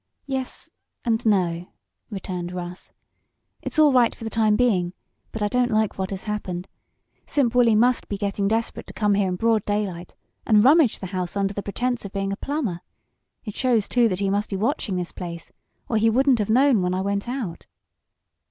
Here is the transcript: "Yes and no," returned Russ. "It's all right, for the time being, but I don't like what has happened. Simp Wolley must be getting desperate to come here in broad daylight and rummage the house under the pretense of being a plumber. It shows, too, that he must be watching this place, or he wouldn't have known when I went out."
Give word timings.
"Yes 0.25 0.71
and 1.05 1.23
no," 1.27 1.67
returned 2.09 2.51
Russ. 2.51 2.91
"It's 3.61 3.77
all 3.77 3.93
right, 3.93 4.15
for 4.15 4.23
the 4.23 4.31
time 4.31 4.55
being, 4.55 4.93
but 5.31 5.43
I 5.43 5.47
don't 5.47 5.69
like 5.69 5.95
what 5.99 6.09
has 6.09 6.23
happened. 6.23 6.67
Simp 7.27 7.53
Wolley 7.53 7.75
must 7.75 8.07
be 8.07 8.17
getting 8.17 8.47
desperate 8.47 8.87
to 8.87 8.95
come 8.95 9.13
here 9.13 9.27
in 9.27 9.35
broad 9.35 9.63
daylight 9.63 10.15
and 10.43 10.63
rummage 10.63 10.97
the 10.97 11.05
house 11.13 11.37
under 11.37 11.53
the 11.53 11.61
pretense 11.61 12.03
of 12.03 12.13
being 12.13 12.33
a 12.33 12.37
plumber. 12.37 12.81
It 13.45 13.55
shows, 13.55 13.87
too, 13.87 14.07
that 14.09 14.17
he 14.17 14.31
must 14.31 14.49
be 14.49 14.57
watching 14.57 14.95
this 14.95 15.11
place, 15.11 15.51
or 15.87 15.97
he 15.97 16.09
wouldn't 16.09 16.39
have 16.39 16.49
known 16.49 16.81
when 16.81 16.95
I 16.95 17.01
went 17.01 17.29
out." 17.29 17.67